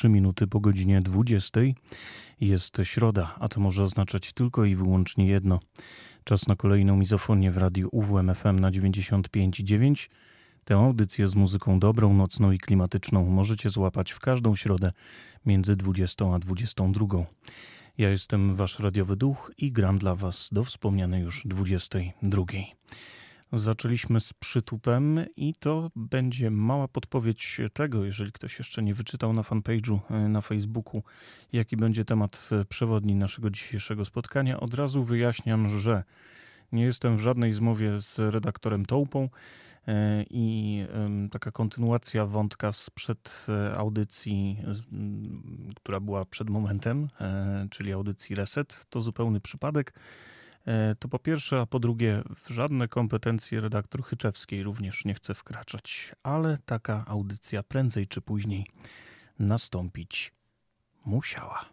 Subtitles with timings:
[0.00, 1.60] 3 minuty po godzinie 20.
[2.40, 5.60] Jest środa, a to może oznaczać tylko i wyłącznie jedno.
[6.24, 10.08] Czas na kolejną mizofonię w radiu UWMFM na 95,9.
[10.64, 14.90] Tę audycję z muzyką dobrą, nocną i klimatyczną możecie złapać w każdą środę
[15.46, 17.06] między 20 a 22.
[17.98, 22.42] Ja jestem wasz radiowy duch i gram dla was do wspomnianej już 22.
[23.52, 29.42] Zaczęliśmy z przytupem i to będzie mała podpowiedź tego, jeżeli ktoś jeszcze nie wyczytał na
[29.42, 31.02] fanpage'u e, na Facebooku,
[31.52, 34.60] jaki będzie temat e, przewodni naszego dzisiejszego spotkania.
[34.60, 36.04] Od razu wyjaśniam, że
[36.72, 39.28] nie jestem w żadnej zmowie z redaktorem Tołpą
[39.88, 40.84] e, i
[41.30, 43.46] taka kontynuacja wątka sprzed
[43.76, 44.62] audycji,
[45.76, 47.08] która była przed momentem,
[47.70, 49.94] czyli audycji Reset, to zupełny przypadek.
[50.66, 55.34] E, to po pierwsze, a po drugie, w żadne kompetencje redaktor Chyczewskiej również nie chcę
[55.34, 58.66] wkraczać, ale taka audycja prędzej czy później
[59.38, 60.32] nastąpić
[61.04, 61.64] musiała.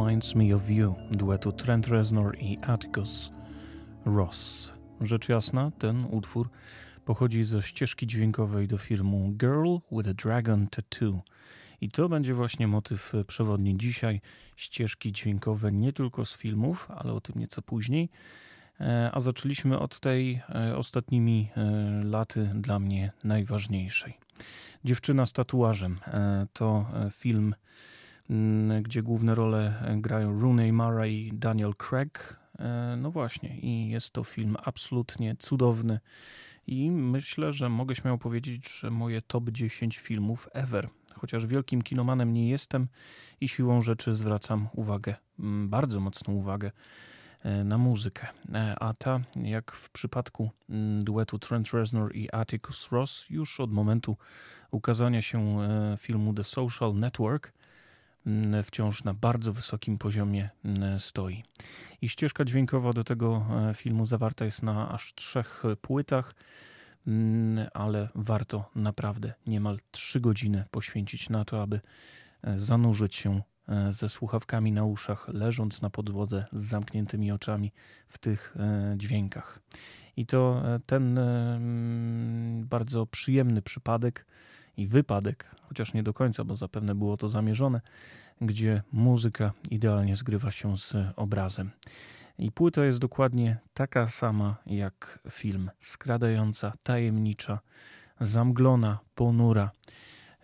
[0.00, 3.32] Reminds Me of You duetu Trent Reznor i Atticus
[4.04, 4.72] Ross.
[5.00, 6.50] Rzecz jasna, ten utwór
[7.04, 11.22] pochodzi ze ścieżki dźwiękowej do filmu Girl with a Dragon Tattoo.
[11.80, 14.20] I to będzie właśnie motyw przewodni dzisiaj.
[14.56, 18.10] Ścieżki dźwiękowe nie tylko z filmów, ale o tym nieco później.
[18.80, 21.60] E, a zaczęliśmy od tej e, ostatnimi e,
[22.04, 24.18] laty dla mnie najważniejszej.
[24.84, 25.98] Dziewczyna z tatuażem
[26.52, 27.54] to film
[28.82, 32.40] gdzie główne role grają Rooney Mara i Daniel Craig.
[32.58, 36.00] E, no właśnie, i jest to film absolutnie cudowny.
[36.66, 40.88] I myślę, że mogę śmiało powiedzieć, że moje top 10 filmów ever.
[41.14, 42.88] Chociaż wielkim kinomanem nie jestem
[43.40, 46.70] i siłą rzeczy zwracam uwagę, mm, bardzo mocną uwagę
[47.42, 48.26] e, na muzykę.
[48.54, 53.72] E, a ta, jak w przypadku mm, duetu Trent Reznor i Atticus Ross, już od
[53.72, 54.16] momentu
[54.70, 55.58] ukazania się
[55.98, 57.59] filmu The Social Network, Mm,
[58.64, 61.44] wciąż na bardzo wysokim poziomie mm, stoi.
[62.02, 66.34] I ścieżka dźwiękowa do tego e, filmu zawarta jest na aż trzech płytach,
[67.06, 71.80] mm, ale warto naprawdę niemal trzy godziny poświęcić na to, aby
[72.42, 77.72] e, zanurzyć się e, ze słuchawkami na uszach, leżąc na podłodze z zamkniętymi oczami
[78.08, 78.56] w tych
[78.96, 79.60] dźwiękach.
[80.16, 81.20] I to ten
[82.64, 84.26] bardzo przyjemny przypadek
[84.80, 87.80] i wypadek, chociaż nie do końca, bo zapewne było to zamierzone,
[88.40, 91.70] gdzie muzyka idealnie zgrywa się z obrazem.
[92.38, 97.58] I płyta jest dokładnie taka sama jak film, skradająca, tajemnicza,
[98.20, 99.70] zamglona, ponura.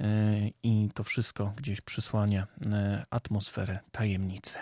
[0.00, 4.58] E, I to wszystko gdzieś przysłania e, atmosferę tajemnicy.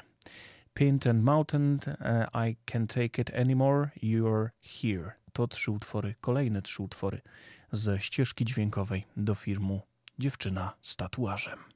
[0.75, 5.13] Pint and Mountain, e, I Can't Take It Anymore, You're Here.
[5.33, 7.21] To trzy utwory, kolejne trzy utwory
[7.75, 9.83] ze ścieżki dźwiękowej do filmu
[10.19, 11.74] Dziewczyna z tatuażem.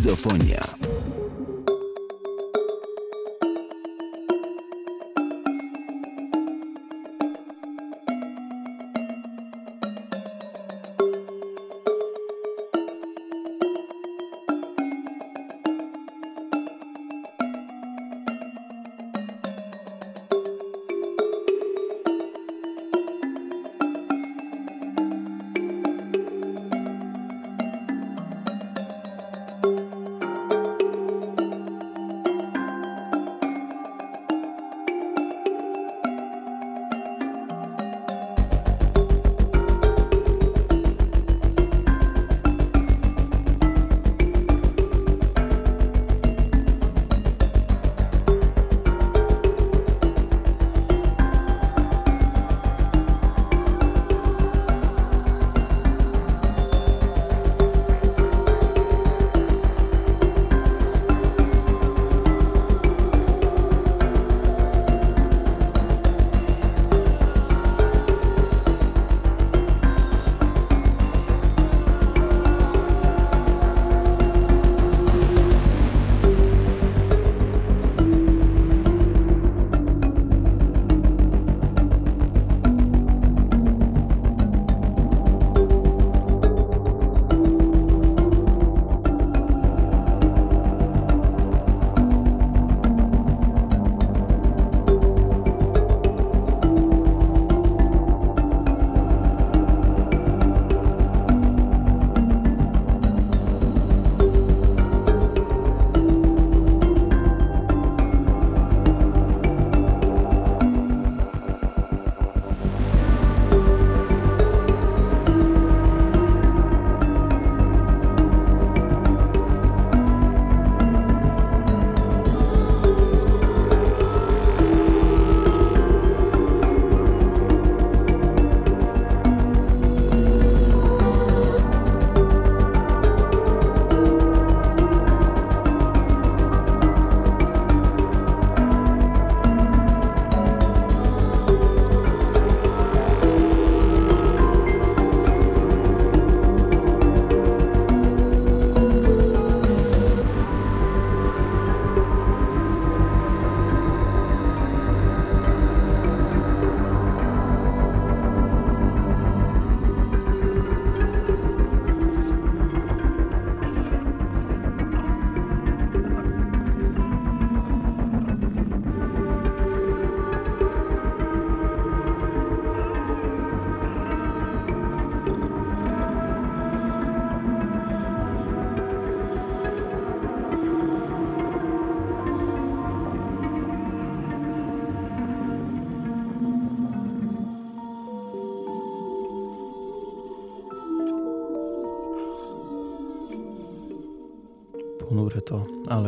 [0.00, 0.69] Mizofonia.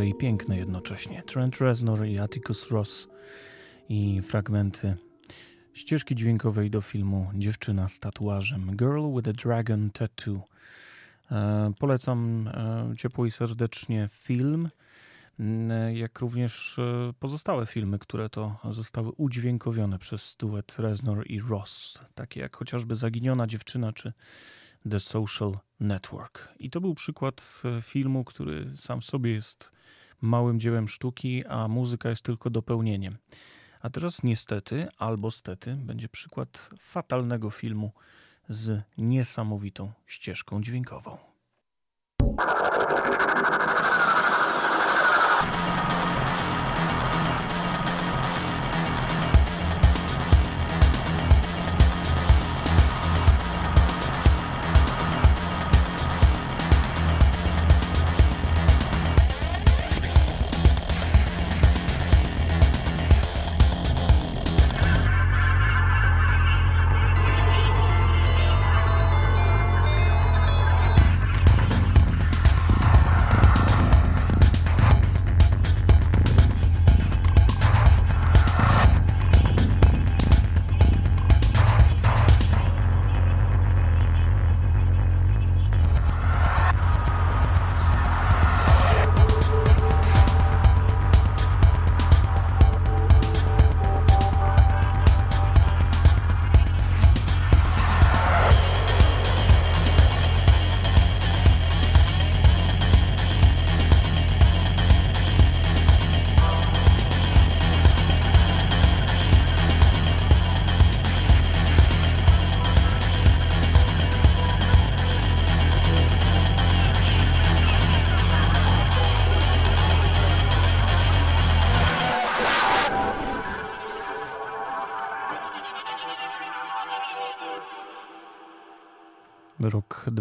[0.03, 1.23] I piękne jednocześnie.
[1.23, 3.09] Trent Reznor i Atticus Ross
[3.89, 4.97] i fragmenty
[5.73, 10.43] ścieżki dźwiękowej do filmu Dziewczyna z tatuażem Girl with a Dragon Tattoo.
[11.31, 14.69] E, polecam e, ciepło i serdecznie film,
[15.93, 22.41] jak również e, pozostałe filmy, które to zostały udźwiękowione przez duet Reznor i Ross, takie
[22.41, 24.13] jak chociażby Zaginiona dziewczyna czy
[24.91, 26.49] The Social Network.
[26.59, 29.73] I to był przykład e, filmu, który sam sobie jest
[30.23, 33.17] małym dziełem sztuki, a muzyka jest tylko dopełnieniem.
[33.81, 37.93] A teraz niestety, albo stety, będzie przykład fatalnego filmu
[38.49, 41.19] z niesamowitą ścieżką dźwiękową.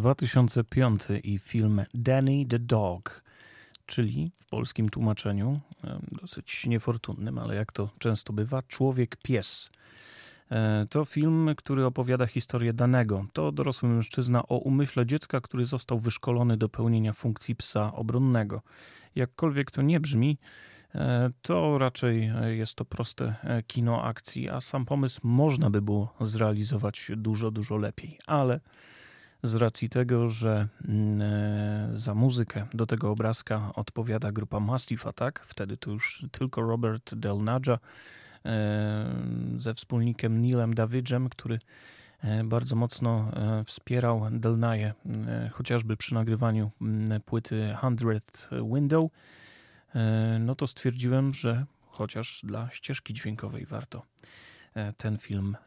[0.02, 3.24] 2005 i film Danny the Dog,
[3.86, 5.60] czyli w polskim tłumaczeniu,
[6.22, 9.70] dosyć niefortunnym, ale jak to często bywa, Człowiek Pies.
[10.52, 13.26] E, to film, który opowiada historię danego.
[13.34, 18.62] To dorosły mężczyzna o umyśle dziecka, który został wyszkolony do pełnienia funkcji psa obronnego.
[19.16, 20.38] Jakkolwiek to nie brzmi,
[20.96, 26.14] e, to raczej jest to proste e, kino akcji, a sam pomysł można by było
[26.22, 28.20] zrealizować dużo, dużo lepiej.
[28.28, 28.60] Ale
[29.44, 35.78] z racji tego, że mm, za muzykę do tego obrazka odpowiada grupa Massive Attack, wtedy
[35.78, 37.80] to już tylko Robert Del Nadja,
[39.58, 41.60] ze wspólnikiem Neilem Davidżem, który
[42.22, 44.94] e, bardzo mocno e, wspierał Delnaje,
[45.28, 46.72] e, chociażby przy nagrywaniu
[47.26, 47.76] płyty
[48.34, 49.12] 100 Window,
[50.40, 54.06] no to stwierdziłem, że chociaż dla ścieżki dźwiękowej warto
[54.98, 55.58] ten film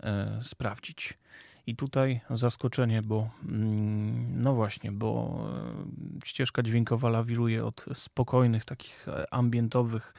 [0.40, 1.18] sprawdzić.
[1.66, 5.38] I tutaj zaskoczenie, bo mm, no właśnie, bo
[6.24, 10.14] ścieżka dźwiękowa lawiruje od spokojnych, takich ambientowych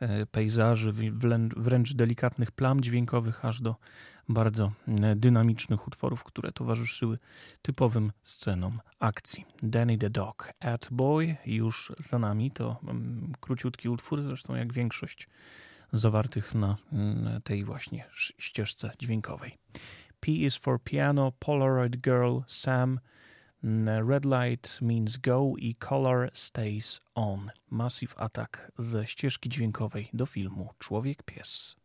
[0.00, 0.92] E, pejzaży,
[1.56, 3.76] wręcz delikatnych plam dźwiękowych, aż do
[4.28, 7.18] bardzo e, dynamicznych utworów, które towarzyszyły
[7.62, 9.44] typowym scenom akcji.
[9.62, 15.28] Danny the Dog, At Boy już za nami, to mm, króciutki utwór, zresztą jak większość
[15.92, 18.04] zawartych na mm, tej właśnie
[18.38, 19.58] ścieżce dźwiękowej.
[20.20, 23.00] P is for piano, Polaroid Girl, Sam,
[23.64, 27.52] Mm, red light means go i color stays on.
[27.70, 31.76] Massive Attack ze ścieżki dźwiękowej do filmu Człowiek Pies.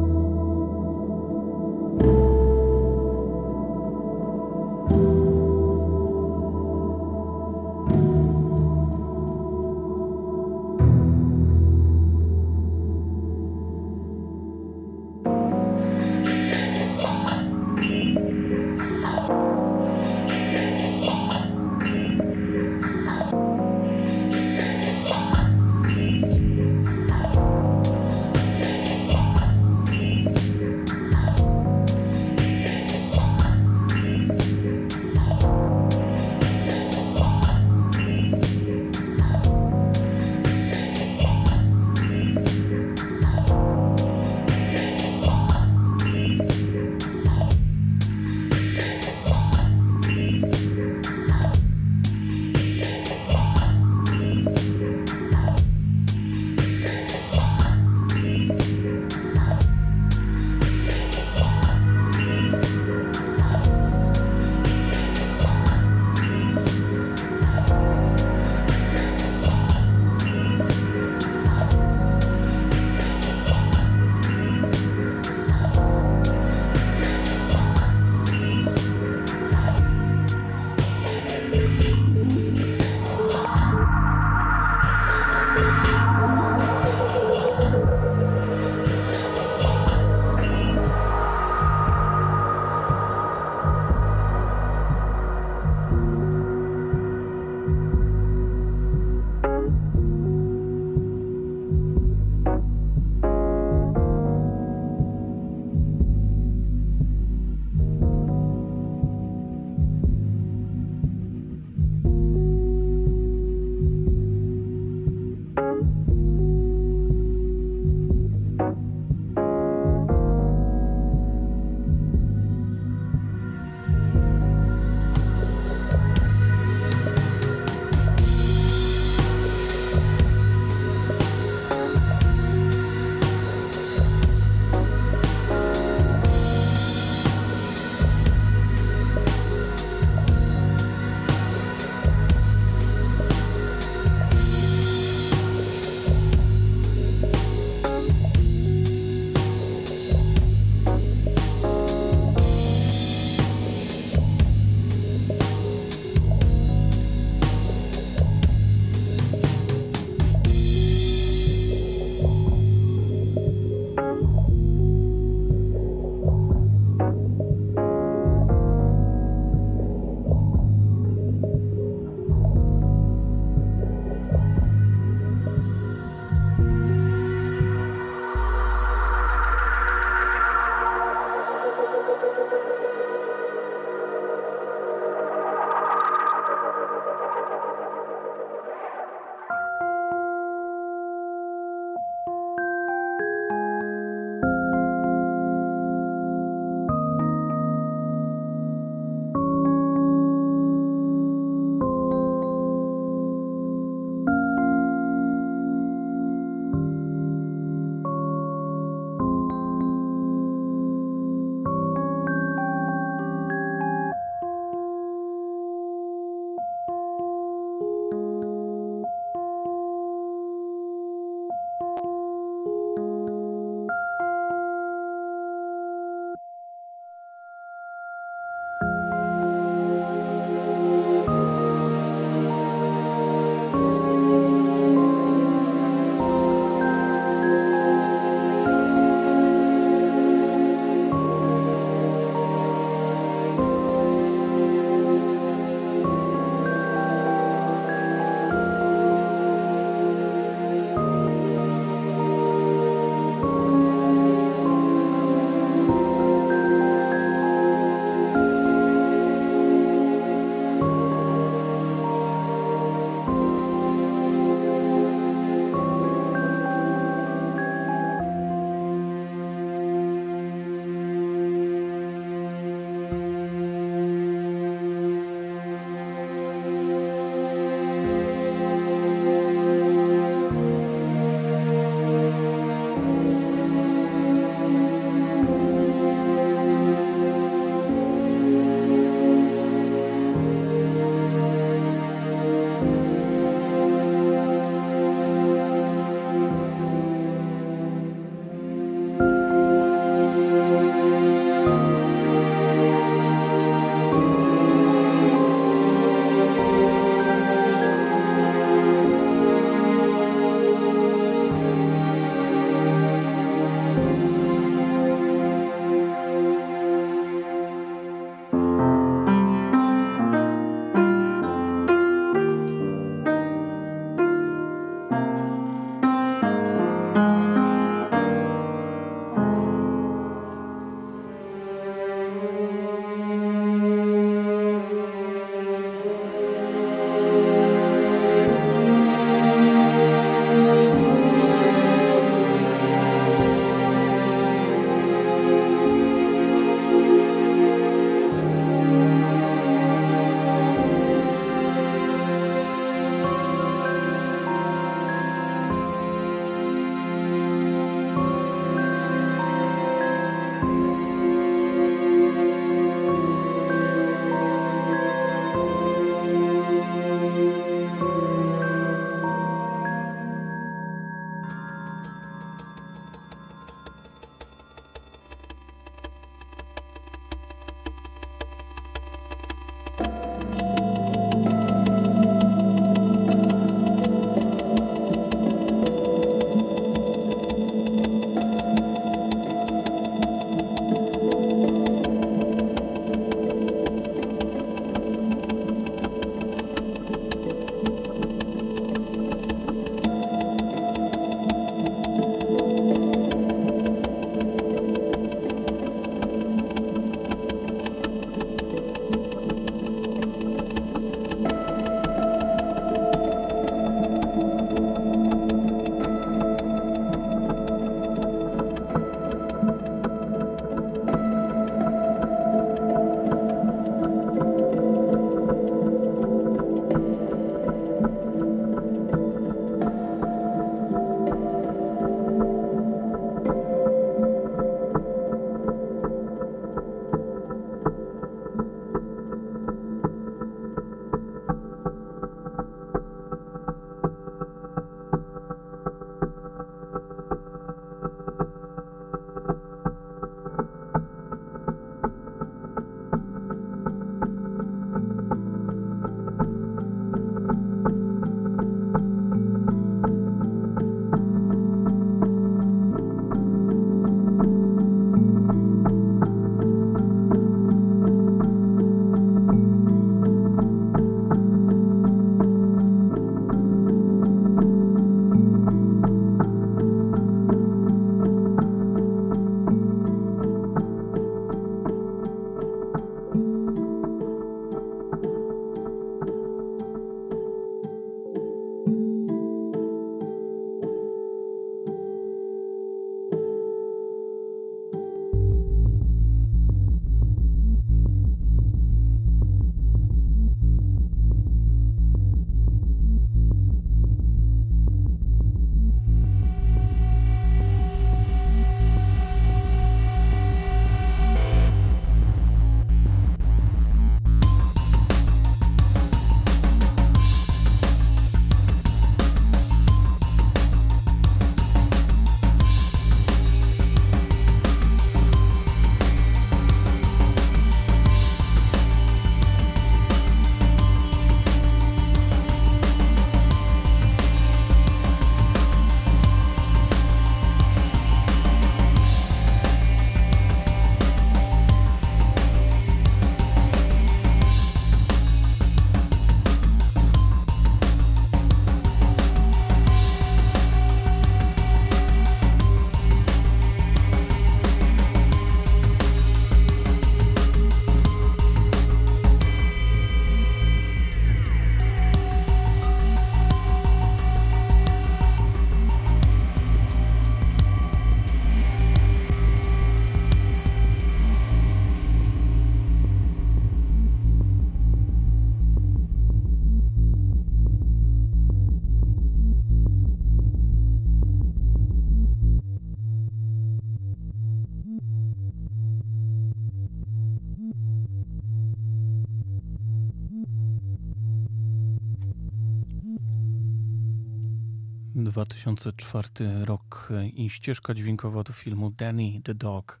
[595.32, 596.28] 2004
[596.64, 600.00] rok i ścieżka dźwiękowa do filmu Danny the Dog,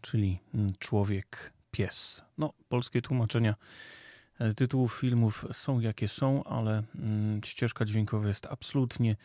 [0.00, 2.24] czyli mm, Człowiek Pies.
[2.38, 3.54] No, polskie tłumaczenia
[4.38, 9.16] e, tytułów filmów są jakie są, ale mm, ścieżka dźwiękowa jest absolutnie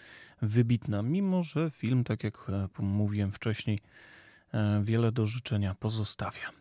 [0.42, 3.80] wybitna, mimo że film, tak jak e, mówiłem wcześniej,
[4.54, 6.52] e, wiele do życzenia pozostawia.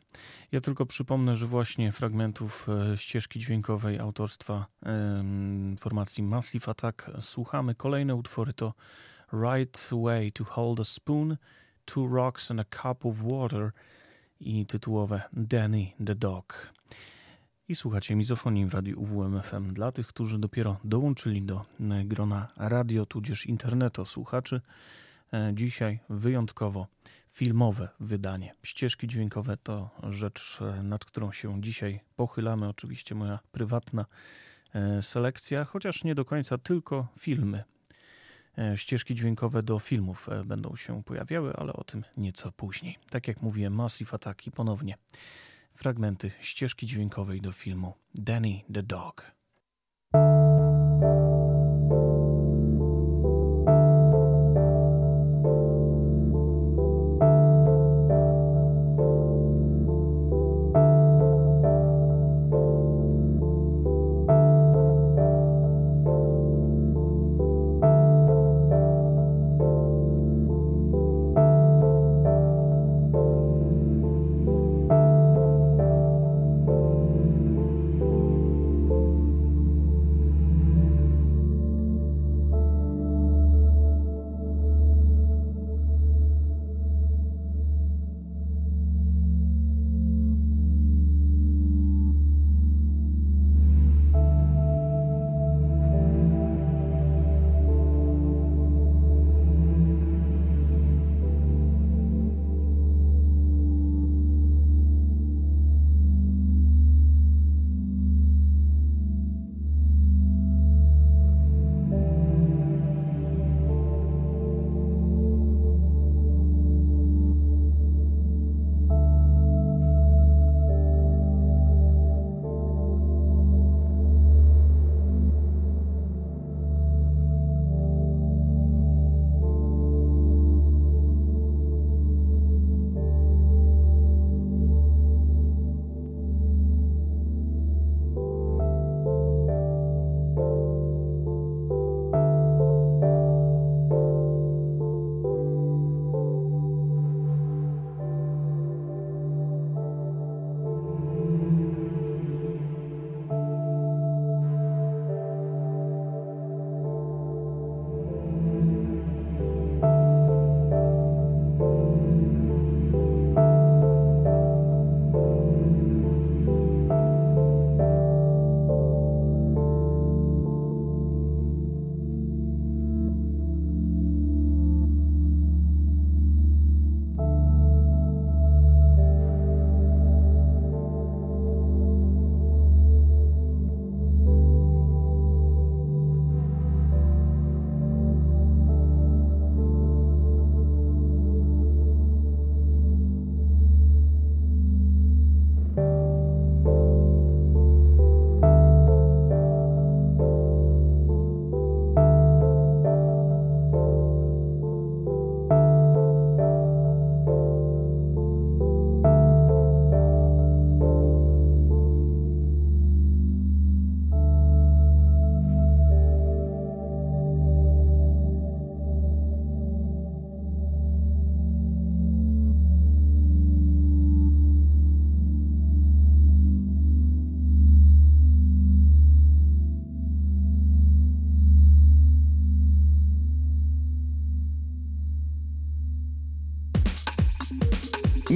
[0.52, 4.66] Ja tylko przypomnę, że właśnie fragmentów ścieżki dźwiękowej autorstwa
[5.78, 7.74] formacji Massive Attack słuchamy.
[7.74, 8.74] Kolejne utwory to
[9.32, 11.36] Right Way to Hold a Spoon,
[11.84, 13.70] Two Rocks and a Cup of Water
[14.40, 16.72] i tytułowe Danny the Dog.
[17.68, 21.64] I słuchacie mizofonii w radiu UWMFM dla tych, którzy dopiero dołączyli do
[22.04, 24.60] grona radio tudzież internetu słuchaczy.
[25.32, 26.86] E, dzisiaj wyjątkowo
[27.36, 28.54] filmowe wydanie.
[28.62, 32.68] Ścieżki dźwiękowe to rzecz, e, nad którą się dzisiaj pochylamy.
[32.68, 34.06] Oczywiście moja prywatna
[34.74, 37.64] e, selekcja, chociaż nie do końca tylko filmy.
[38.58, 42.98] E, ścieżki dźwiękowe do filmów będą się pojawiały, ale o tym nieco później.
[43.10, 44.96] Tak jak mówiłem, Massive Attack i ponownie
[45.72, 49.32] fragmenty ścieżki dźwiękowej do filmu Danny the Dog.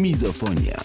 [0.01, 0.79] Mizofonia.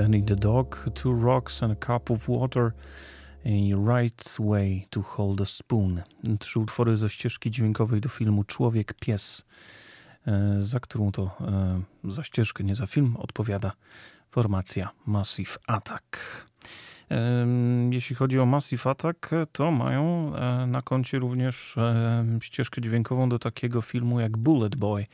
[0.00, 2.72] Danny the Dog, Two Rocks and a Cup of Water
[3.44, 6.02] i Right Way to Hold a Spoon.
[6.38, 9.44] Trzy utwory ze ścieżki dźwiękowej do filmu Człowiek Pies,
[10.26, 11.22] e, za którą to
[12.04, 13.72] e, za ścieżkę, nie za film, odpowiada
[14.28, 16.18] formacja Massive Attack.
[17.90, 21.76] Jeśli chodzi o Massive Attack, to mają e, na koncie również
[22.40, 25.06] ścieżkę dźwiękową do takiego filmu jak Bullet Boy.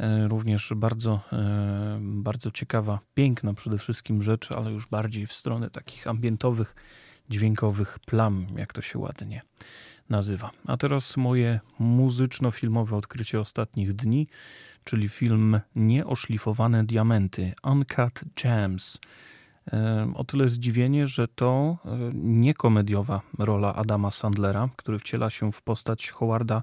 [0.00, 5.70] E, również bardzo, e, bardzo ciekawa, piękna przede wszystkim rzecz, ale już bardziej w stronę
[5.70, 6.74] takich ambientowych,
[7.30, 9.42] dźwiękowych plam, jak to się ładnie
[10.08, 10.50] nazywa.
[10.66, 14.26] A teraz moje muzyczno-filmowe odkrycie ostatnich dni,
[14.84, 18.98] czyli film Nieoszlifowane diamenty, Uncut Gems.
[20.14, 26.10] O tyle zdziwienie, że to e, niekomediowa rola Adama Sandlera, który wciela się w postać
[26.10, 26.62] Howarda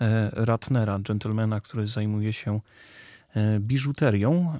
[0.00, 2.60] e, Ratnera, gentlemana, który zajmuje się
[3.34, 4.58] e, biżuterią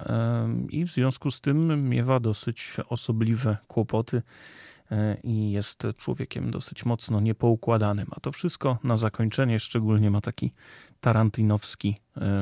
[0.69, 4.21] i w związku z tym miewa dosyć osobliwe kłopoty
[5.23, 8.07] i jest człowiekiem dosyć mocno niepoukładanym.
[8.11, 10.53] A to wszystko na zakończenie szczególnie ma taki
[11.01, 11.97] tarantinowski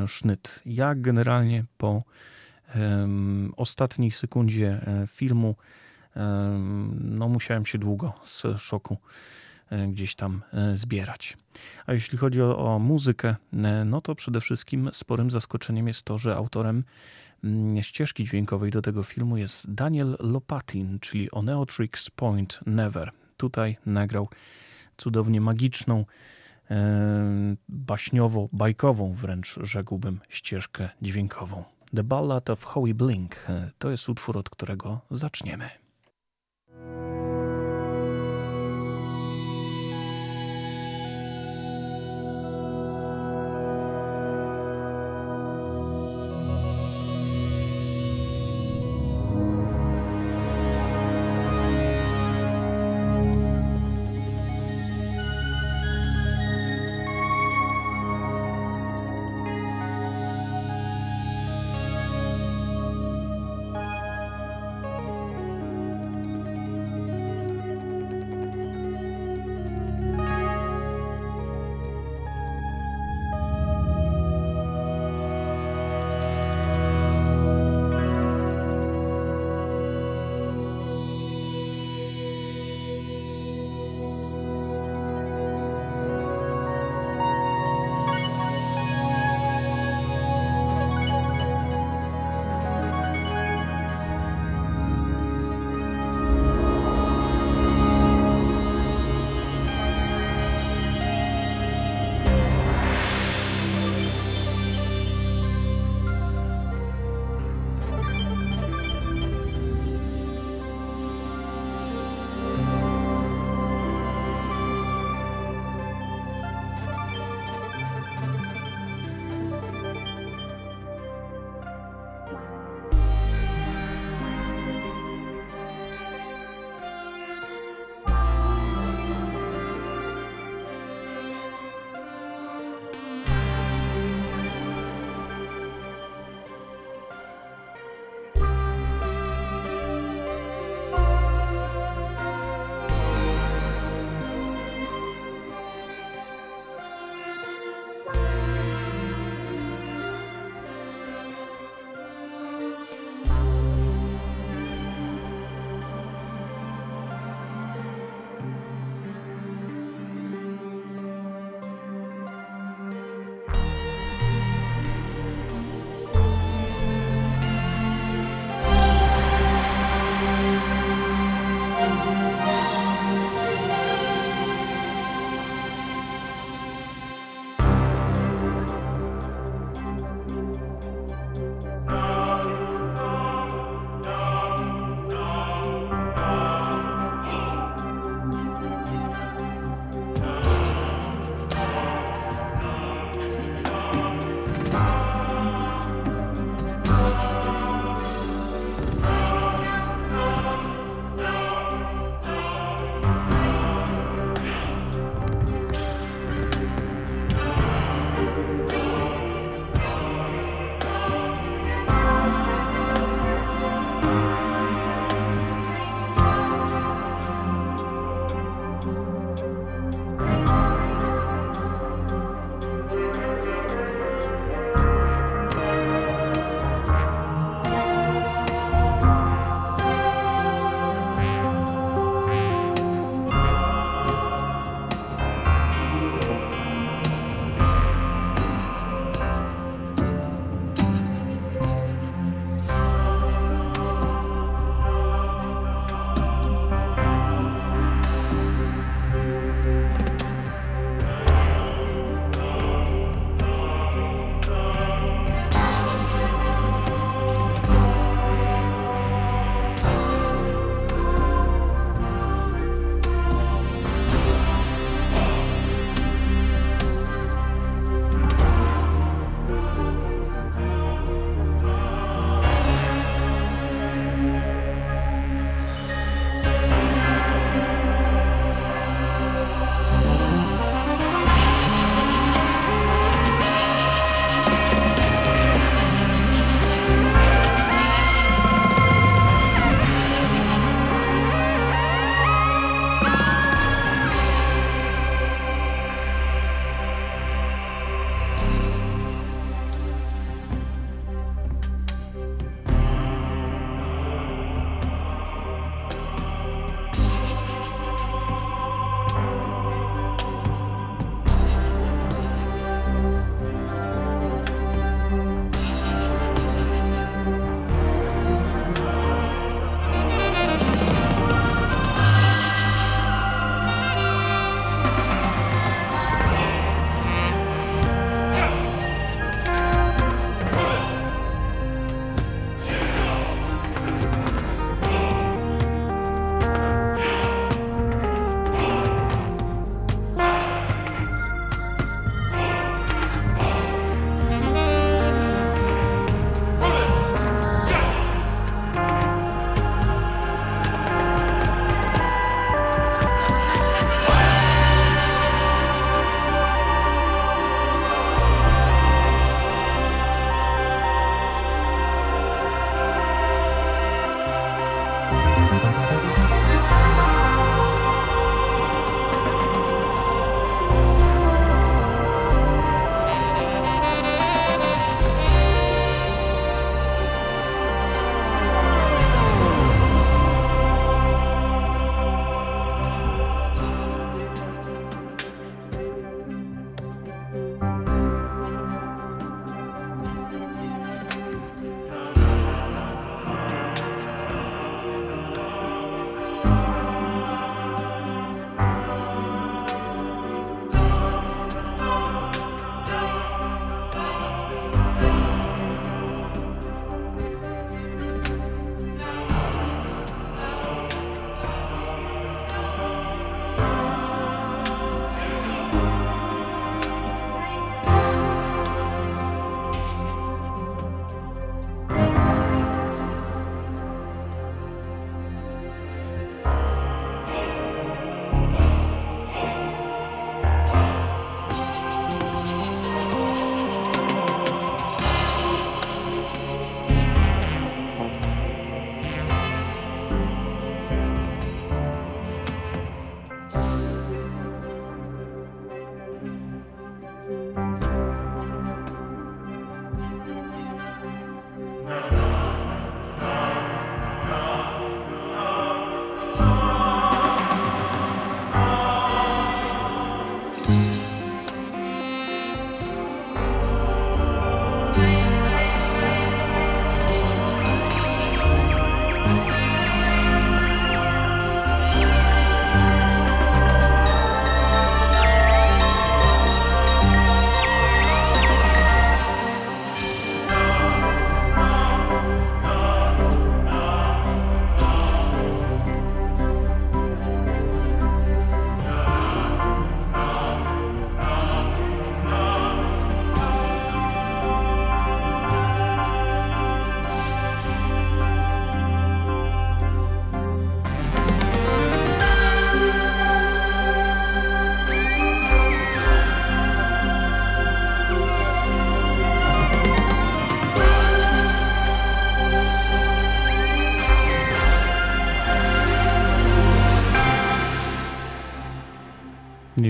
[0.08, 0.62] sznyt.
[0.66, 2.04] Ja generalnie po
[3.58, 5.56] ostatniej sekundzie e, filmu
[7.00, 8.98] no musiałem się długo z szoku
[9.70, 11.38] e, gdzieś tam e, zbierać.
[11.86, 13.36] A jeśli chodzi o, o, muzykę,
[13.86, 16.84] no to przede wszystkim sporym zaskoczeniem jest to, że autorem
[17.44, 23.12] mm, ścieżki dźwiękowej do tego filmu jest Daniel Lopatin, czyli Oneotrix Point Never.
[23.38, 24.30] Tutaj nagrał
[24.98, 26.06] cudownie magiczną,
[27.70, 31.64] baśniowo-bajkową wręcz rzekłbym ścieżkę dźwiękową.
[31.96, 33.36] The Ballad of Howie Blink
[33.78, 35.70] to jest utwór, od którego zaczniemy.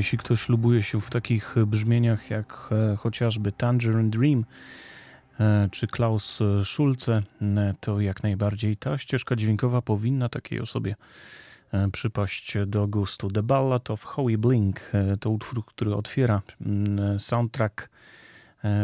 [0.02, 4.45] Jeśli ktoś lubuje się w takich brzmieniach jak e, chociażby Tangerine Dream
[5.39, 10.95] e, czy Klaus Schulze, e, to jak najbardziej ta ścieżka dźwiękowa powinna takiej osobie
[11.91, 13.32] przypaść do gustu.
[13.32, 16.41] The Ballad of Howie Blink to utwór, który otwiera
[17.18, 17.89] soundtrack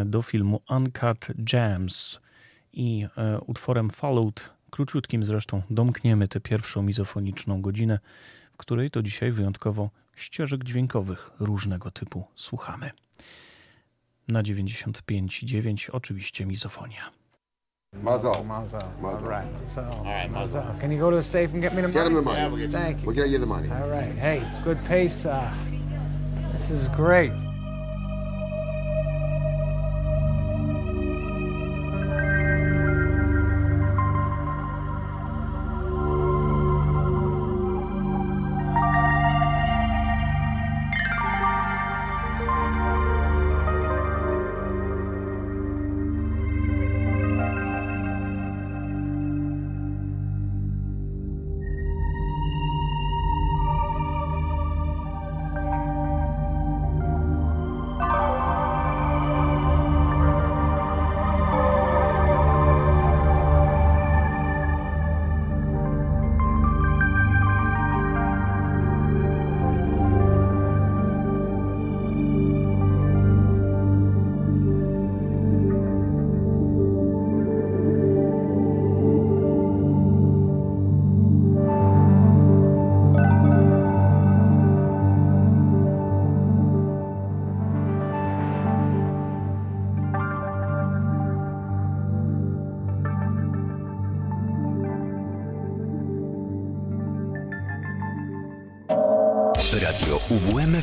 [0.05, 2.19] do filmu Uncut Gems
[2.73, 3.07] i
[3.45, 7.99] utworem Followed, króciutkim zresztą, domkniemy tę pierwszą mizofoniczną godzinę,
[8.53, 12.91] w której to dzisiaj wyjątkowo ścieżek dźwiękowych różnego typu słuchamy.
[14.27, 17.11] Na 95.9 oczywiście mizofonia.
[17.93, 18.45] Mazel.
[18.45, 18.81] Mazel.
[19.01, 19.33] Mazel.
[19.33, 19.69] All right.
[19.71, 20.63] So, All right, Mazel.
[20.79, 21.93] Can you go to the safe and get me the money?
[21.93, 22.39] Get him the money.
[22.39, 22.77] Yeah, we'll get you.
[22.77, 23.07] Thank you.
[23.07, 23.69] We'll get you the money.
[23.69, 24.13] All right.
[24.15, 25.25] Hey, good pace.
[25.25, 25.53] Uh,
[26.51, 27.31] this is great.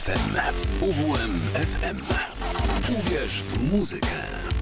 [0.05, 0.85] UWMFM.
[0.85, 1.97] UWMFM.
[2.93, 4.09] Uwierz w muzykę.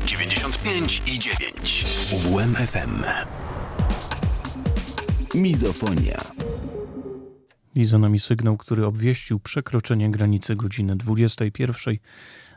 [0.07, 1.85] 95 i 9.
[2.13, 3.03] UWMFM.
[5.35, 6.19] Mizofonia.
[7.75, 11.97] I za nami sygnał, który obwieścił przekroczenie granicy godziny 21.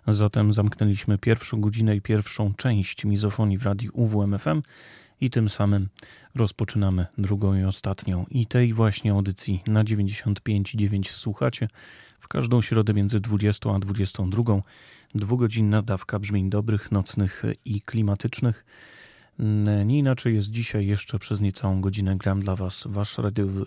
[0.08, 4.62] Zatem zamknęliśmy pierwszą godzinę i pierwszą część mizofonii w radiu UWMFM
[5.22, 5.90] i tym samym
[6.36, 8.26] rozpoczynamy drugą i ostatnią.
[8.30, 11.68] I tej właśnie audycji na 95,9 słuchacie
[12.20, 14.44] w każdą środę między 20 a 22.
[15.16, 18.66] Dwugodzinna dawka brzmień dobrych, nocnych i klimatycznych.
[19.86, 23.18] Nie inaczej jest dzisiaj jeszcze przez niecałą godzinę gram dla Was Wasz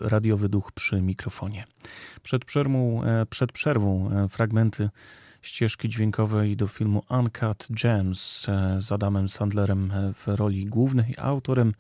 [0.01, 1.65] radiowy, duch przy mikrofonie.
[2.23, 4.91] Przed przerwą, e, przed przerwą e, fragmenty
[5.43, 11.15] ścieżki dźwiękowej do filmu Uncut Gems e, z Adamem Sandlerem w roli głównej.
[11.19, 11.75] Autorem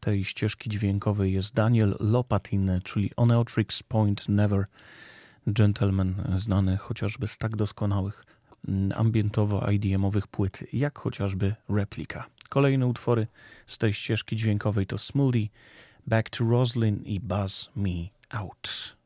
[0.00, 4.64] tej ścieżki dźwiękowej jest Daniel Lopatin, czyli Oneotrix Point Never
[5.46, 8.24] Gentleman, znany chociażby z tak doskonałych
[8.94, 12.26] ambientowo-IDM-owych płyt, jak chociażby Replika.
[12.48, 13.26] Kolejne utwory
[13.66, 15.48] z tej ścieżki dźwiękowej to Smoothie,
[16.06, 18.96] Back to Roslyn i Buzz Me Out.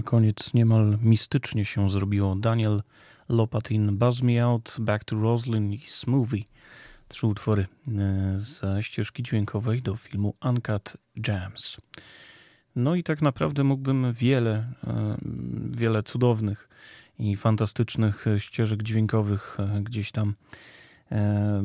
[0.00, 2.36] Na koniec niemal mistycznie się zrobiło.
[2.36, 2.82] Daniel
[3.28, 6.42] Lopatin, Buzz Me Out, Back to Roslyn i Smoothie.
[7.08, 10.96] Trzy utwory e, ze ścieżki dźwiękowej do filmu Uncut
[11.26, 11.76] Jams.
[12.76, 15.16] No i tak naprawdę mógłbym wiele, e,
[15.70, 16.68] wiele cudownych
[17.18, 20.34] i fantastycznych ścieżek dźwiękowych e, gdzieś tam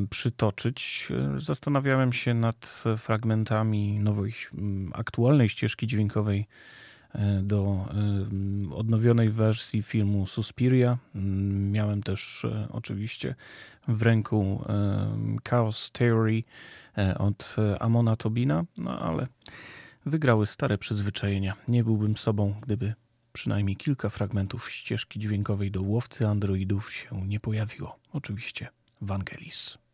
[0.09, 1.09] przytoczyć.
[1.37, 4.33] Zastanawiałem się nad fragmentami nowej,
[4.93, 6.47] aktualnej ścieżki dźwiękowej
[7.43, 7.85] do
[8.71, 10.97] e, odnowionej wersji filmu Suspiria.
[11.15, 13.35] Mm, miałem też e, oczywiście
[13.87, 14.63] w ręku
[15.49, 16.43] Chaos Theory
[17.19, 19.27] od Amona Tobina, no ale
[20.05, 21.55] wygrały stare przyzwyczajenia.
[21.67, 22.93] Nie byłbym sobą, gdyby
[23.33, 27.99] przynajmniej kilka fragmentów ścieżki dźwiękowej do łowcy androidów się nie pojawiło.
[28.13, 28.67] Oczywiście
[29.01, 29.84] Vangelis.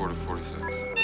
[0.00, 1.00] 44 to 46.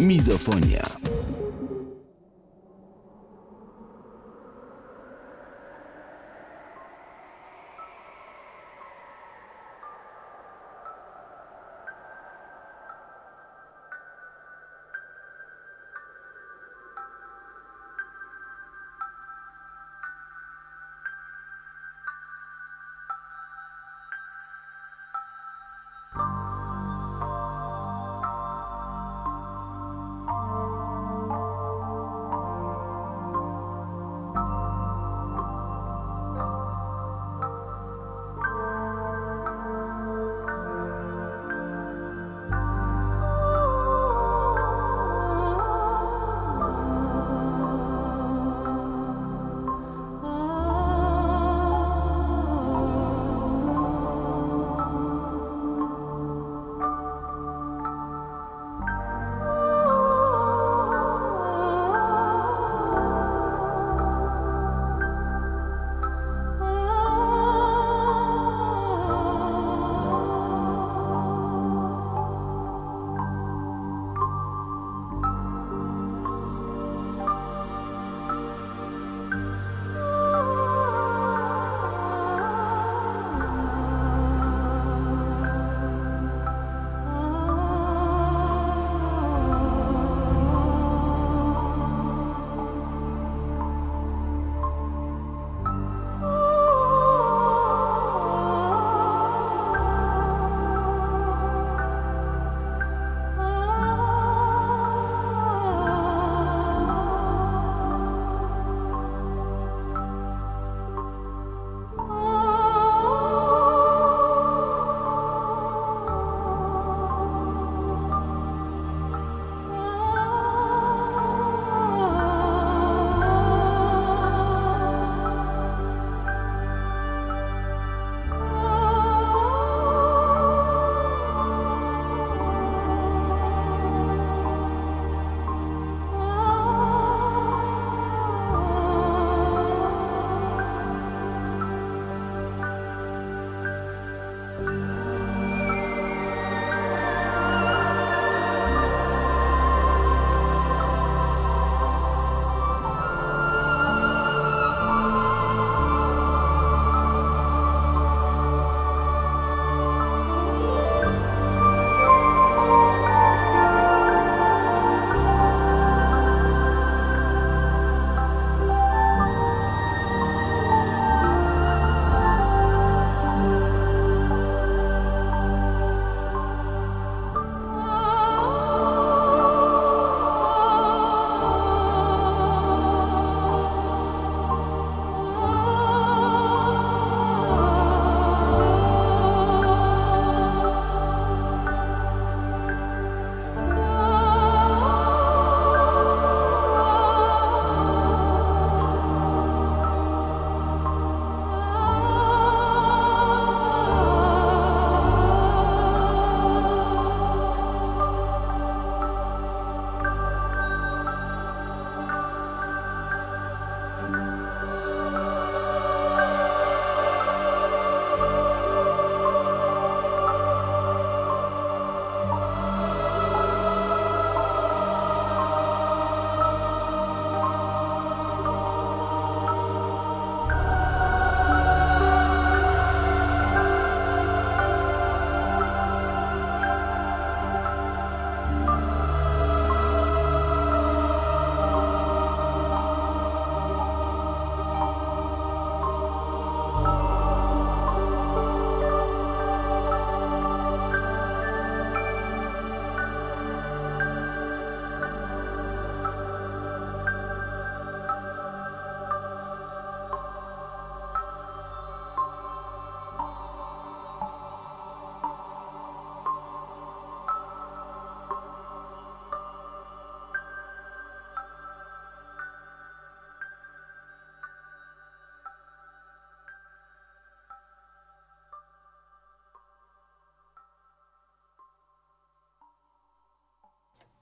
[0.00, 0.84] Mizofonia.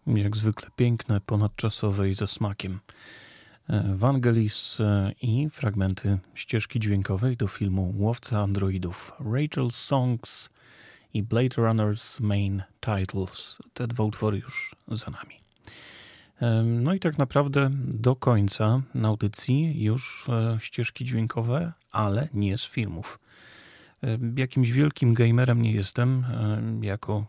[0.07, 2.81] Jak zwykle piękne, ponadczasowe i ze smakiem.
[3.69, 9.13] E, Vangelis e, i fragmenty ścieżki dźwiękowej do filmu Łowca Androidów.
[9.21, 10.51] Rachel's Songs
[11.15, 13.59] i Blade Runner's Main Titles.
[13.75, 15.41] Te dwa utwory już za nami.
[16.41, 20.27] E, no i tak naprawdę do końca audycji już
[20.59, 23.19] ścieżki dźwiękowe, ale nie z filmów.
[24.37, 26.25] Jakimś wielkim gamerem nie jestem,
[26.81, 27.27] jako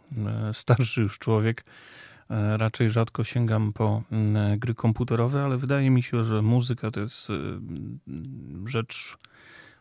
[0.53, 2.14] starszy już człowiek E,
[2.57, 7.29] raczej rzadko sięgam po mm, gry komputerowe, ale wydaje mi się, że muzyka to jest
[7.29, 7.33] y,
[8.65, 9.17] rzecz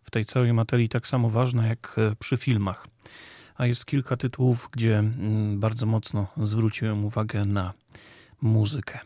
[0.04, 2.86] w tej całej materii tak samo ważna jak e, przy filmach.
[3.56, 7.72] A jest kilka tytułów, gdzie mm, bardzo mocno zwróciłem uwagę na
[8.42, 8.98] muzykę.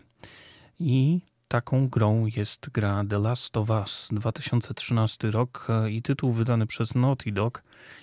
[0.81, 6.67] I taką grą jest gra The Last of Us 2013 rok e, i tytuł wydany
[6.67, 7.63] przez Naughty Dog.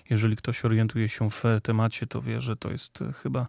[0.10, 3.48] Jeżeli ktoś orientuje się w temacie, to wie, że to jest chyba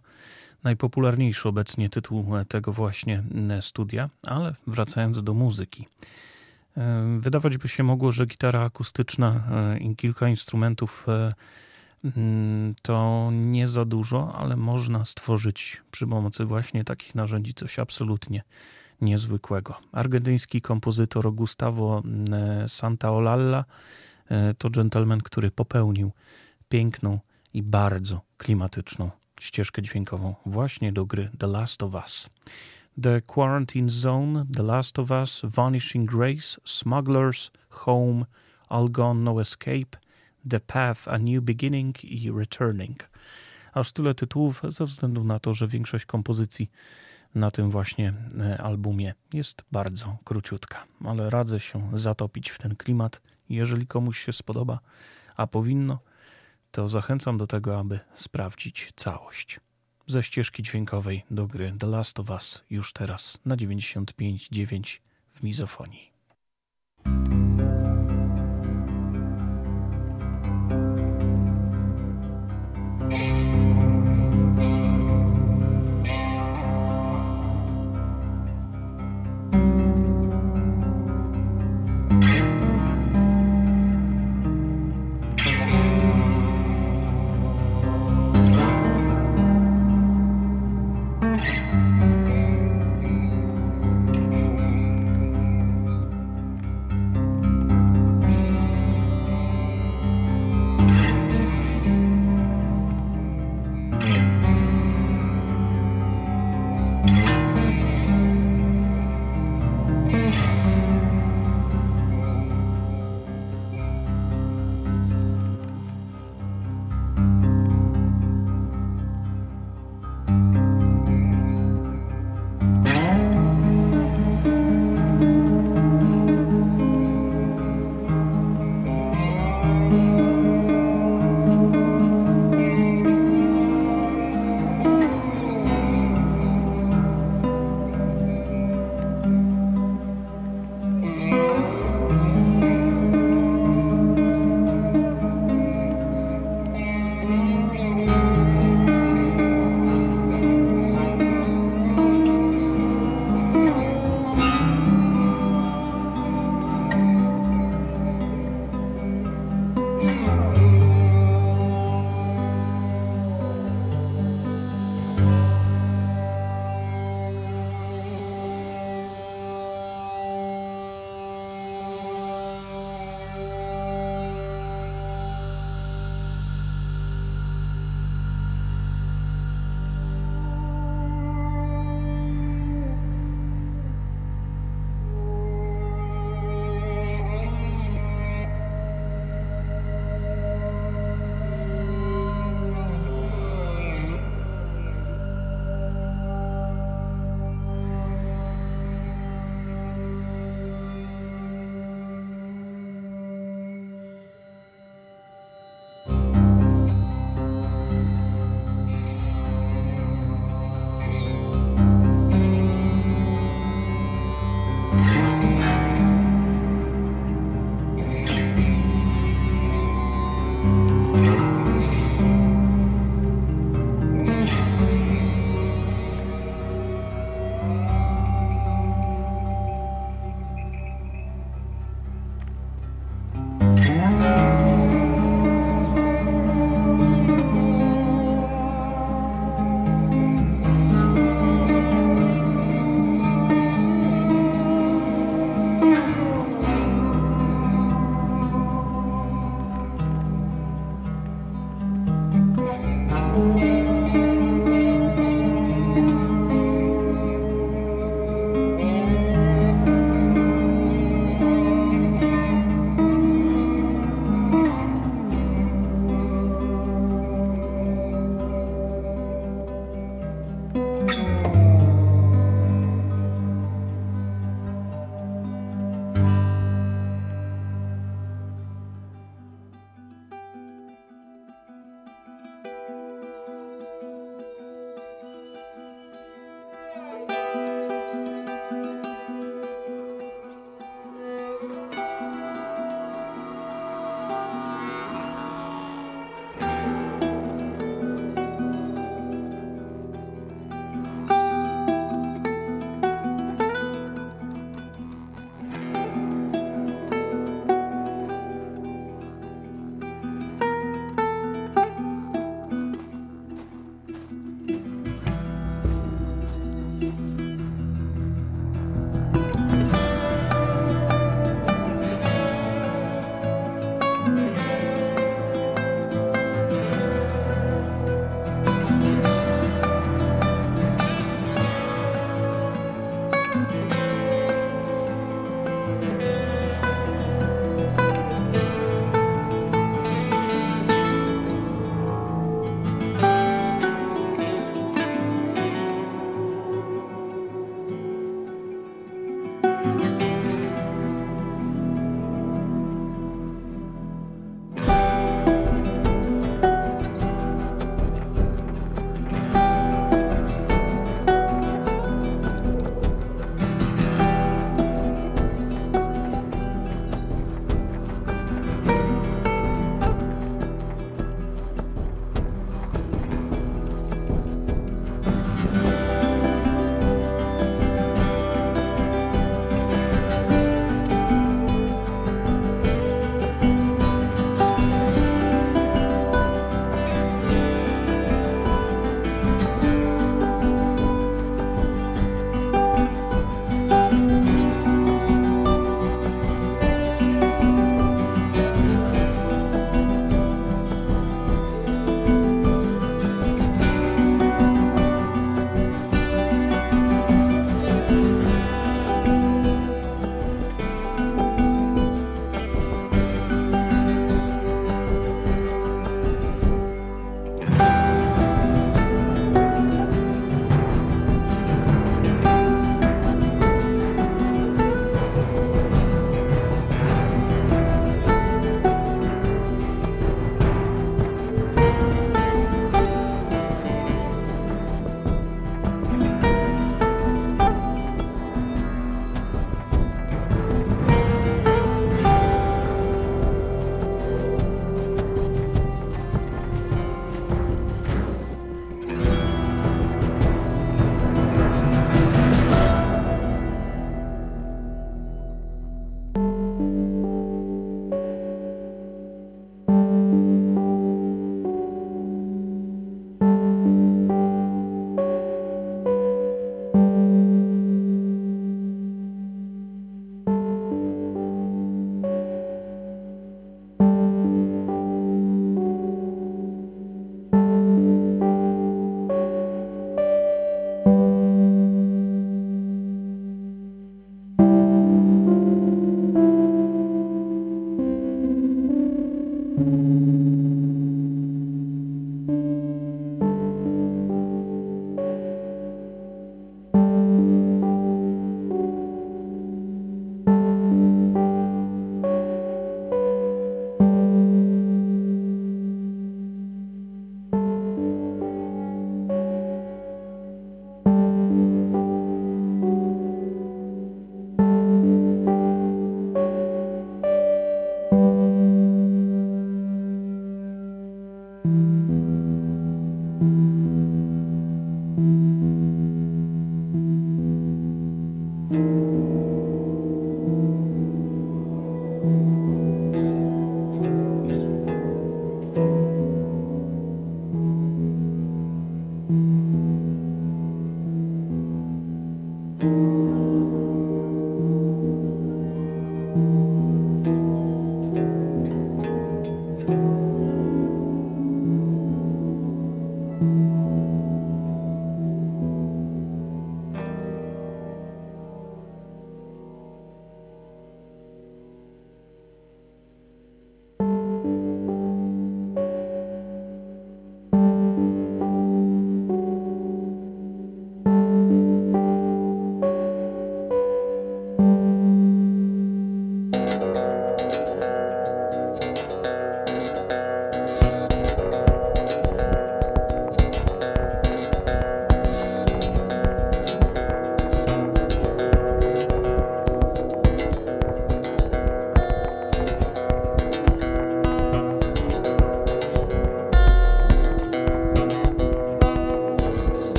[0.63, 5.87] najpopularniejszy obecnie tytuł tego właśnie e, studia, ale wracając do muzyki.
[6.77, 11.05] E, wydawać by się mogło, że gitara akustyczna e, i kilka instrumentów
[12.03, 18.43] mm, to nie za dużo, ale można stworzyć przy pomocy właśnie takich narzędzi coś absolutnie
[19.01, 19.75] niezwykłego.
[19.91, 22.03] Argentyński kompozytor Gustavo
[22.67, 23.65] Santaolalla
[24.57, 26.11] to gentleman, który popełnił
[26.69, 27.19] piękną
[27.53, 32.29] i bardzo klimatyczną ścieżkę dźwiękową właśnie do gry The Last of Us.
[33.01, 38.25] The Quarantine Zone, The Last of Us, Vanishing Grace, Smugglers, Home,
[38.69, 39.97] All Gone No Escape,
[40.49, 43.09] The Path, A New Beginning i Returning.
[43.73, 46.71] Aż tyle tytułów ze względu na to, że większość kompozycji
[47.35, 53.21] na tym właśnie e, albumie jest bardzo króciutka, ale radzę się zatopić w ten klimat.
[53.49, 54.79] Jeżeli komuś się spodoba,
[55.35, 55.99] a powinno,
[56.77, 59.59] to zachęcam do tego, aby sprawdzić całość.
[60.07, 64.99] Ze ścieżki dźwiękowej do gry The Last of Us już teraz na 95.9
[65.29, 66.11] w mizofonii.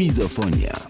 [0.00, 0.89] Mizofonia.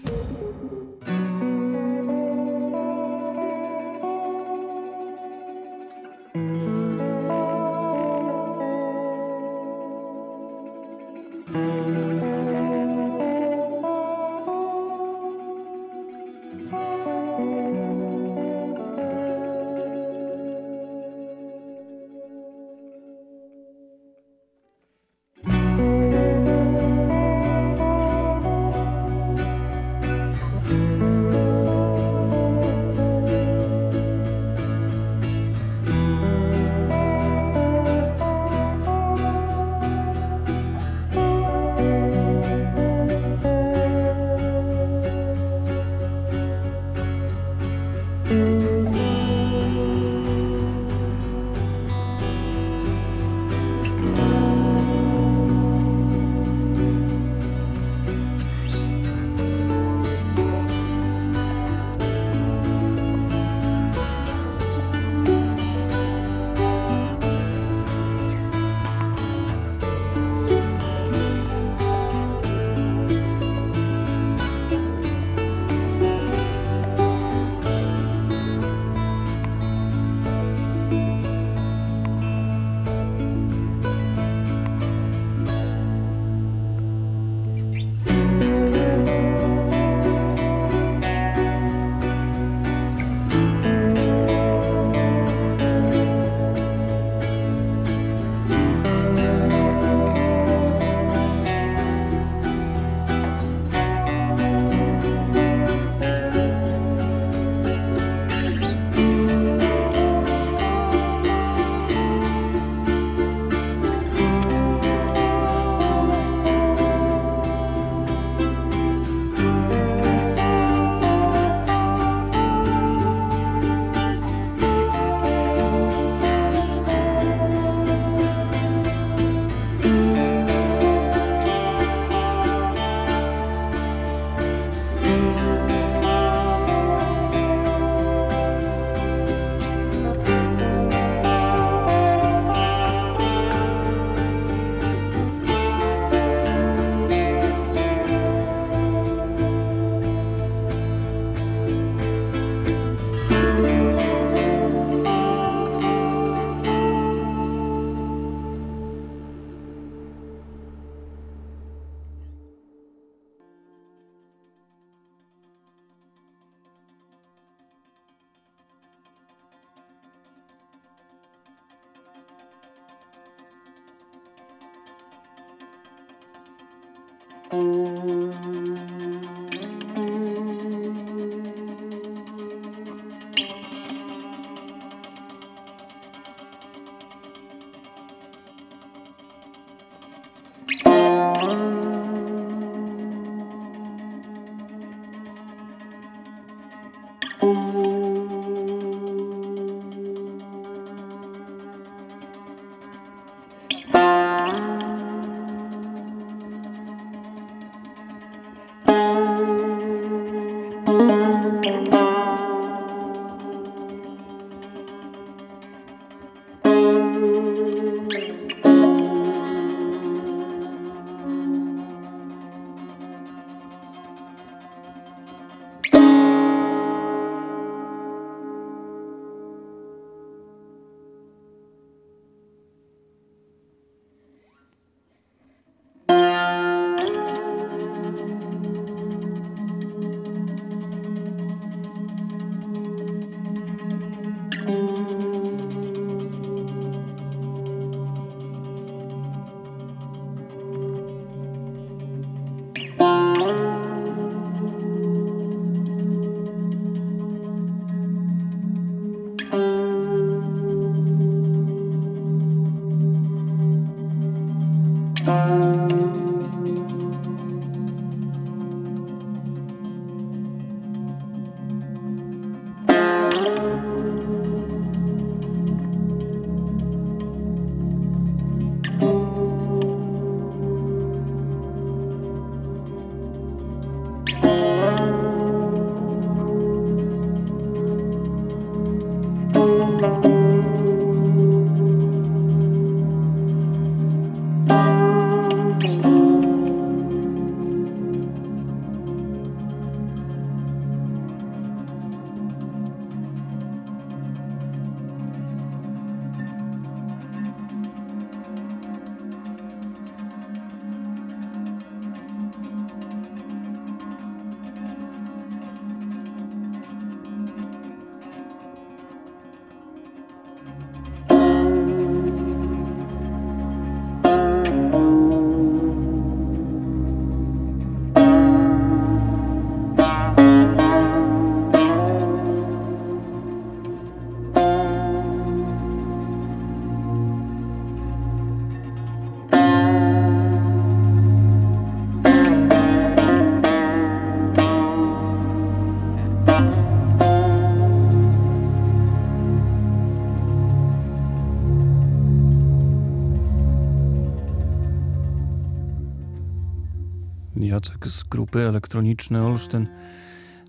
[357.71, 359.87] Jacek z grupy elektroniczny Olsztyn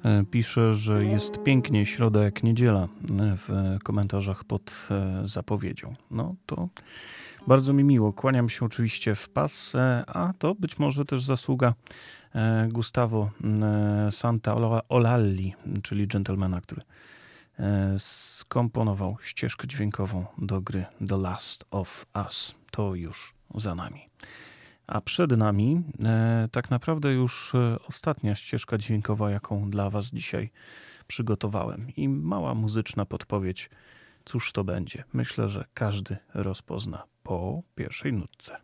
[0.05, 2.89] e, pisze, że jest pięknie środa jak niedziela e,
[3.37, 3.49] w
[3.83, 5.95] komentarzach pod e, zapowiedzią.
[6.11, 6.69] No to
[7.47, 8.13] bardzo mi miło.
[8.13, 9.73] Kłaniam się oczywiście w pas,
[10.07, 11.75] a to być może też zasługa
[12.69, 13.31] Gustavo
[14.11, 14.57] Santa
[14.89, 16.83] Olalli, czyli gentlemana, który
[17.99, 22.55] skomponował ścieżkę dźwiękową do gry The Last of Us.
[22.71, 24.12] To już za nami.
[24.87, 30.51] A przed nami e, tak naprawdę już e, ostatnia ścieżka dźwiękowa, jaką dla Was dzisiaj
[31.07, 31.87] przygotowałem.
[31.97, 33.71] I mała muzyczna podpowiedź,
[34.25, 35.05] cóż to będzie.
[35.13, 38.57] Myślę, że każdy rozpozna po pierwszej nutce.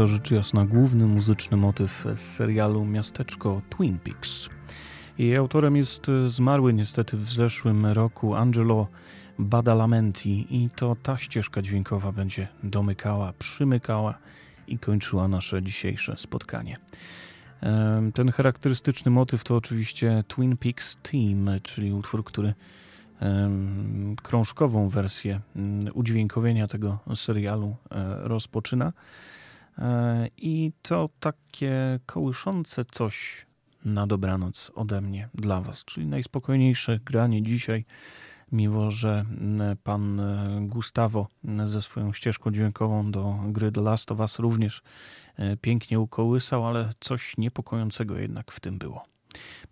[0.00, 4.48] To rzecz jasna główny muzyczny motyw z serialu Miasteczko Twin Peaks.
[5.18, 8.86] Jej autorem jest zmarły niestety w zeszłym roku Angelo
[9.38, 14.18] Badalamenti i to ta ścieżka dźwiękowa będzie domykała, przymykała
[14.66, 16.76] i kończyła nasze dzisiejsze spotkanie.
[18.14, 22.54] Ten charakterystyczny motyw to oczywiście Twin Peaks Team, czyli utwór, który
[24.22, 28.92] krążkową wersję mm, udźwiękowienia tego serialu e, rozpoczyna.
[29.80, 33.46] E, I to takie kołyszące coś
[33.84, 37.84] na dobranoc ode mnie dla Was, czyli najspokojniejsze granie dzisiaj,
[38.52, 41.28] mimo że mm, pan e, Gustavo
[41.64, 44.82] ze swoją ścieżką dźwiękową do gry The Last of Us również
[45.60, 49.04] pięknie ukołysał, ale coś niepokojącego jednak w tym było.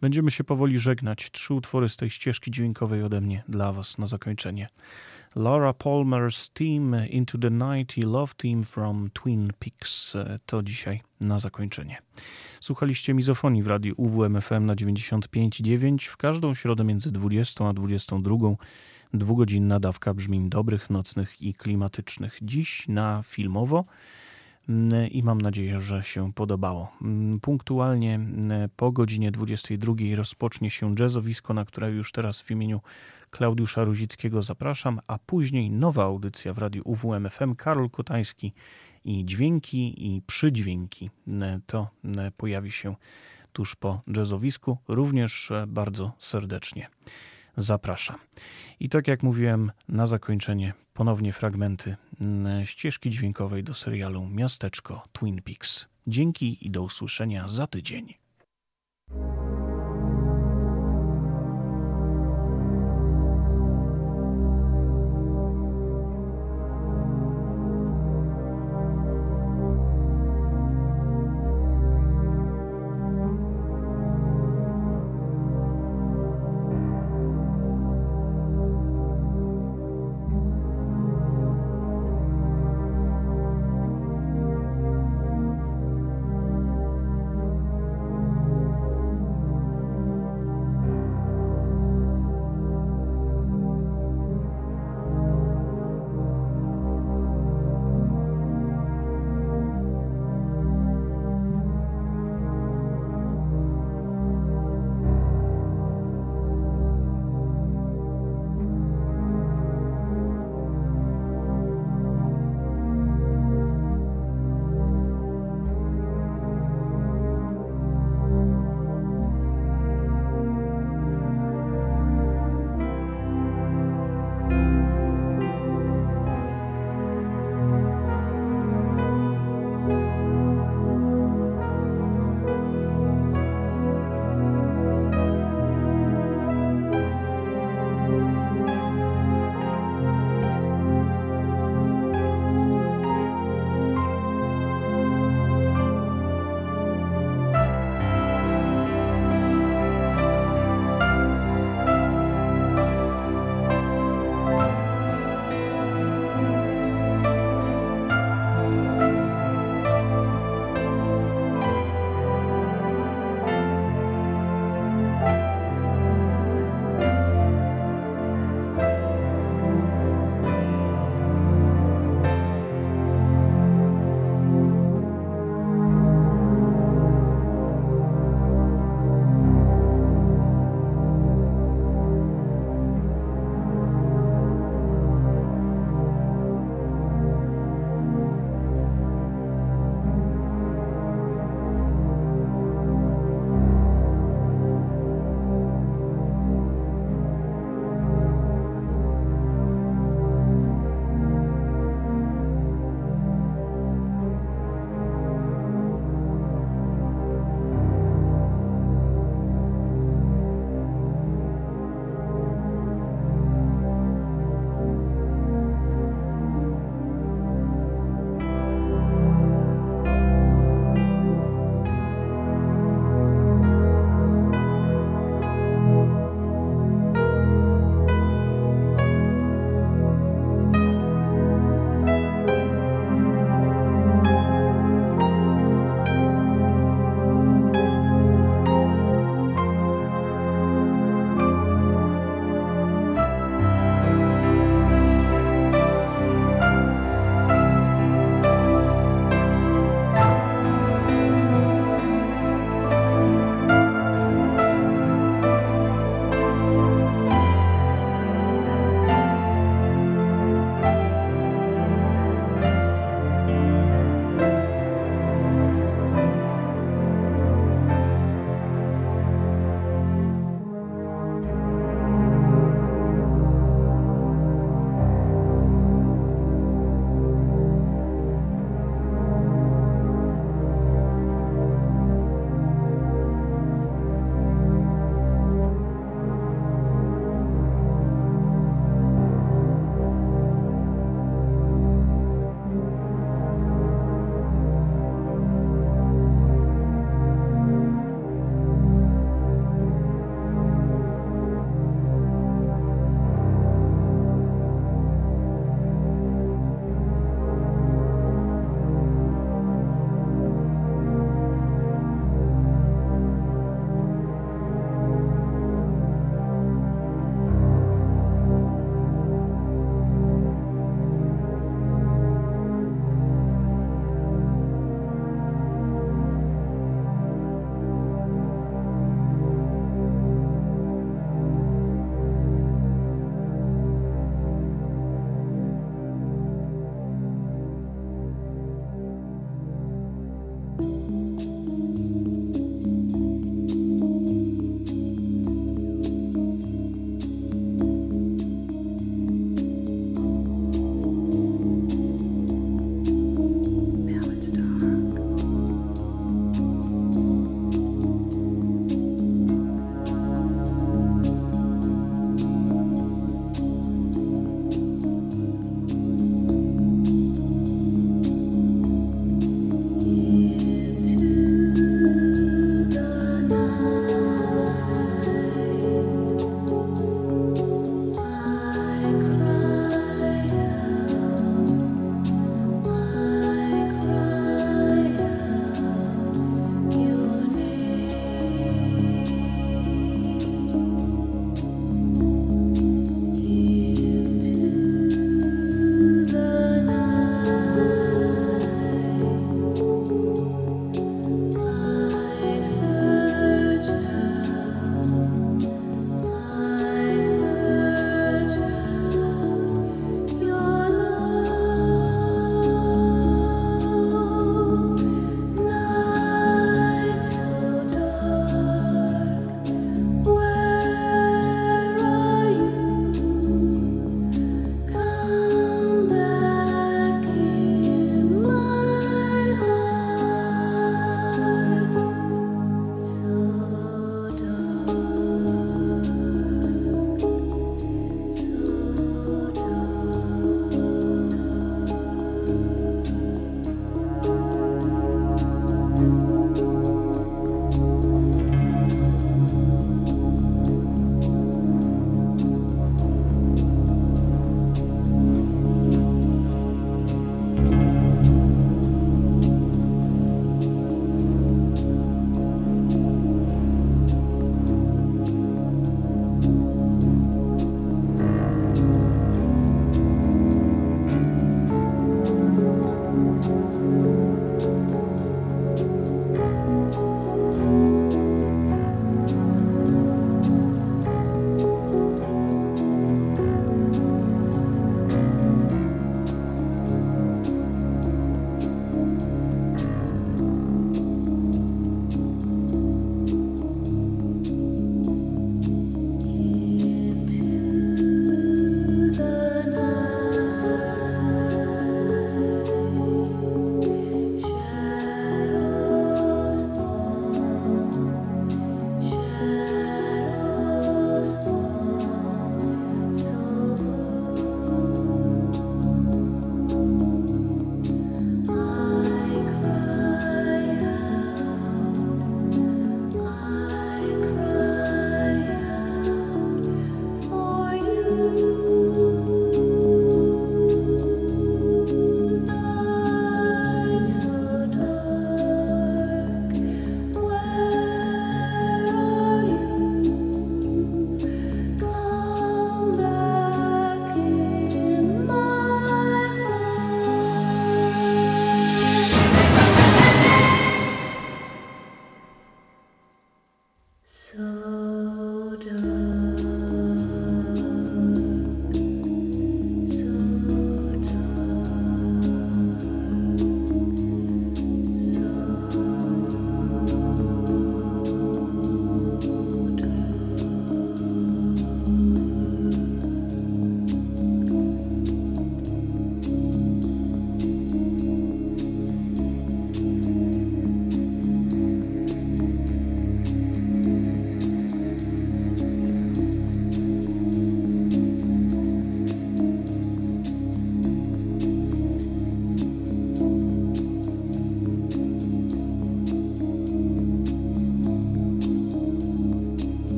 [0.00, 1.30] Będziemy się powoli żegnać.
[1.30, 4.68] Trzy utwory z tej ścieżki dźwiękowej ode mnie dla Was na zakończenie.
[5.36, 11.38] Laura Palmer's Team Into the Night i Love Team from Twin Peaks to dzisiaj na
[11.38, 11.98] zakończenie.
[12.60, 18.36] Słuchaliście mizofonii w radiu UWMFM na 95.9 w każdą środę między 20 a 22.
[19.14, 22.38] Dwugodzinna dawka brzmień dobrych, nocnych i klimatycznych.
[22.42, 23.84] Dziś na filmowo
[24.68, 26.92] Mm, i mam nadzieję, że się podobało.
[27.02, 32.80] Mm, punktualnie mm, po godzinie 22 rozpocznie się jazzowisko, na które już teraz w imieniu
[33.30, 38.52] Klaudiusza Ruzickiego zapraszam, a później nowa audycja w radiu UWMFM Karol Kotański
[39.04, 41.10] i dźwięki i przydźwięki.
[41.66, 41.88] To
[42.36, 42.96] pojawi się
[43.52, 46.88] tuż po jazzowisku, również e, bardzo serdecznie
[47.58, 48.16] zapraszam.
[48.80, 51.96] I tak jak mówiłem, na zakończenie ponownie fragmenty
[52.64, 55.88] ścieżki dźwiękowej do serialu Miasteczko Twin Peaks.
[56.06, 58.14] Dzięki i do usłyszenia za tydzień.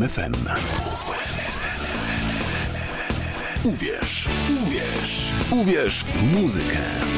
[0.00, 0.32] UWMFM.
[3.64, 4.28] Uwierz,
[4.66, 7.09] uwierz, uwierz w muzykę.